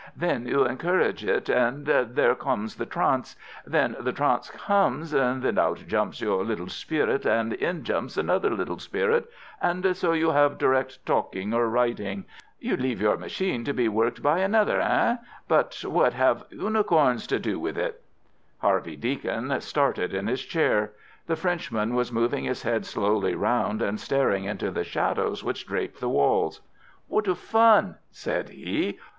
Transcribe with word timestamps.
Then 0.17 0.47
you 0.47 0.65
encourage 0.65 1.23
it, 1.23 1.47
and 1.47 1.85
there 1.85 2.33
comes 2.33 2.77
the 2.77 2.87
trance. 2.87 3.35
When 3.69 3.95
the 3.99 4.11
trance 4.11 4.49
comes, 4.49 5.11
then 5.11 5.59
out 5.59 5.83
jumps 5.87 6.21
your 6.21 6.43
little 6.43 6.69
spirit 6.69 7.23
and 7.23 7.53
in 7.53 7.83
jumps 7.83 8.17
another 8.17 8.49
little 8.49 8.79
spirit, 8.79 9.29
and 9.61 9.95
so 9.95 10.13
you 10.13 10.31
have 10.31 10.57
direct 10.57 11.05
talking 11.05 11.53
or 11.53 11.69
writing. 11.69 12.25
You 12.59 12.77
leave 12.77 12.99
your 12.99 13.15
machine 13.15 13.63
to 13.65 13.73
be 13.73 13.87
worked 13.87 14.23
by 14.23 14.39
another. 14.39 14.81
Hein? 14.81 15.19
But 15.47 15.83
what 15.87 16.13
have 16.13 16.45
unicorns 16.49 17.27
to 17.27 17.37
do 17.37 17.59
with 17.59 17.77
it?" 17.77 18.01
Harvey 18.57 18.95
Deacon 18.95 19.61
started 19.61 20.15
in 20.15 20.25
his 20.25 20.41
chair. 20.41 20.93
The 21.27 21.35
Frenchman 21.35 21.93
was 21.93 22.11
moving 22.11 22.45
his 22.45 22.63
head 22.63 22.87
slowly 22.87 23.35
round 23.35 23.83
and 23.83 23.99
staring 23.99 24.45
into 24.45 24.71
the 24.71 24.83
shadows 24.83 25.43
which 25.43 25.67
draped 25.67 25.99
the 25.99 26.09
walls. 26.09 26.61
"What 27.07 27.27
a 27.27 27.35
fun!" 27.35 27.97
said 28.09 28.49
he. 28.49 28.97